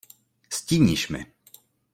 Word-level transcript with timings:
Stíníš 0.49 1.09
mi. 1.09 1.21